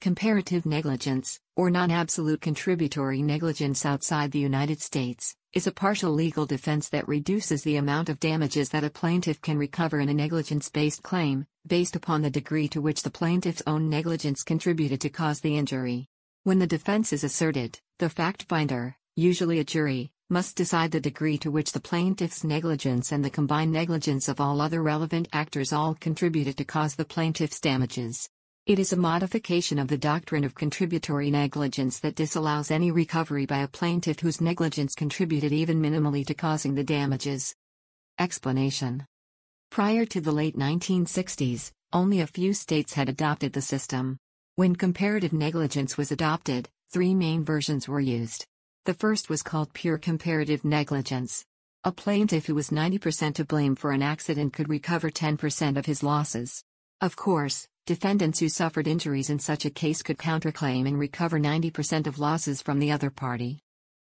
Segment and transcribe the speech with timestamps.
[0.00, 6.46] Comparative negligence, or non absolute contributory negligence outside the United States, is a partial legal
[6.46, 10.68] defense that reduces the amount of damages that a plaintiff can recover in a negligence
[10.68, 15.40] based claim, based upon the degree to which the plaintiff's own negligence contributed to cause
[15.40, 16.06] the injury.
[16.44, 21.38] When the defense is asserted, the fact finder, usually a jury, must decide the degree
[21.38, 25.96] to which the plaintiff's negligence and the combined negligence of all other relevant actors all
[25.96, 28.30] contributed to cause the plaintiff's damages.
[28.68, 33.60] It is a modification of the doctrine of contributory negligence that disallows any recovery by
[33.60, 37.54] a plaintiff whose negligence contributed even minimally to causing the damages.
[38.18, 39.06] Explanation
[39.70, 44.18] Prior to the late 1960s, only a few states had adopted the system.
[44.56, 48.44] When comparative negligence was adopted, three main versions were used.
[48.84, 51.42] The first was called pure comparative negligence.
[51.84, 56.02] A plaintiff who was 90% to blame for an accident could recover 10% of his
[56.02, 56.62] losses.
[57.00, 62.06] Of course, Defendants who suffered injuries in such a case could counterclaim and recover 90%
[62.06, 63.60] of losses from the other party.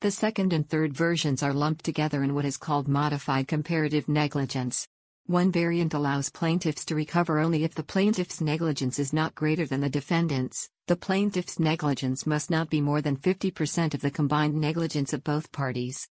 [0.00, 4.88] The second and third versions are lumped together in what is called modified comparative negligence.
[5.26, 9.80] One variant allows plaintiffs to recover only if the plaintiff's negligence is not greater than
[9.80, 10.68] the defendant's.
[10.88, 15.52] The plaintiff's negligence must not be more than 50% of the combined negligence of both
[15.52, 16.08] parties.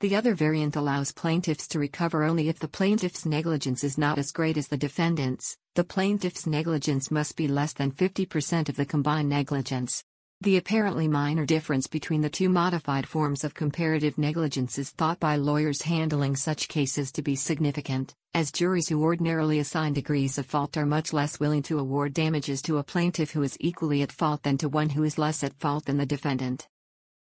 [0.00, 4.32] The other variant allows plaintiffs to recover only if the plaintiff's negligence is not as
[4.32, 9.28] great as the defendant's, the plaintiff's negligence must be less than 50% of the combined
[9.28, 10.02] negligence.
[10.40, 15.36] The apparently minor difference between the two modified forms of comparative negligence is thought by
[15.36, 20.76] lawyers handling such cases to be significant, as juries who ordinarily assign degrees of fault
[20.76, 24.42] are much less willing to award damages to a plaintiff who is equally at fault
[24.42, 26.66] than to one who is less at fault than the defendant.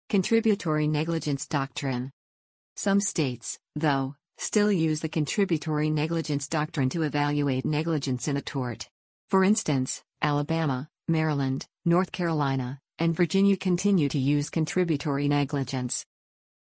[0.08, 2.12] Contributory negligence doctrine
[2.78, 8.88] some states, though, still use the contributory negligence doctrine to evaluate negligence in a tort.
[9.28, 16.04] For instance, Alabama, Maryland, North Carolina, and Virginia continue to use contributory negligence.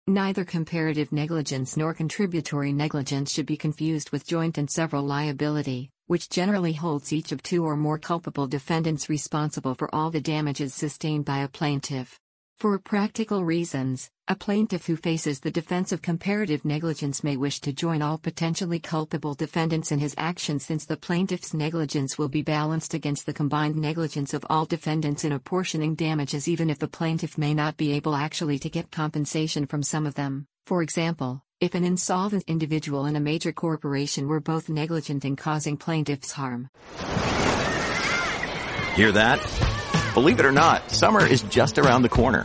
[0.06, 6.28] Neither comparative negligence nor contributory negligence should be confused with joint and several liability, which
[6.28, 11.24] generally holds each of two or more culpable defendants responsible for all the damages sustained
[11.24, 12.20] by a plaintiff.
[12.58, 17.74] For practical reasons, a plaintiff who faces the defense of comparative negligence may wish to
[17.74, 22.94] join all potentially culpable defendants in his action since the plaintiff's negligence will be balanced
[22.94, 27.52] against the combined negligence of all defendants in apportioning damages even if the plaintiff may
[27.52, 30.46] not be able actually to get compensation from some of them.
[30.64, 35.76] For example, if an insolvent individual and a major corporation were both negligent in causing
[35.76, 36.70] plaintiffs harm.
[38.96, 39.38] Hear that?
[40.14, 42.44] Believe it or not, summer is just around the corner.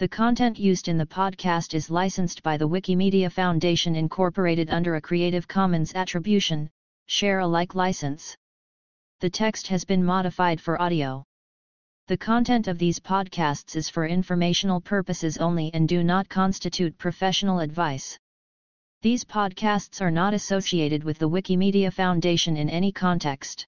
[0.00, 5.00] The content used in the podcast is licensed by the Wikimedia Foundation Incorporated under a
[5.02, 6.70] Creative Commons Attribution,
[7.04, 8.34] Share Alike license.
[9.20, 11.22] The text has been modified for audio.
[12.06, 17.60] The content of these podcasts is for informational purposes only and do not constitute professional
[17.60, 18.16] advice.
[19.02, 23.66] These podcasts are not associated with the Wikimedia Foundation in any context.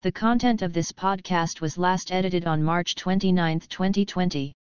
[0.00, 4.54] The content of this podcast was last edited on March 29, 2020.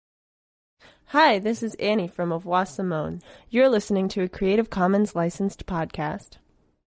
[1.08, 3.22] Hi, this is Annie from Avois Simone.
[3.50, 6.38] You're listening to a Creative Commons licensed podcast.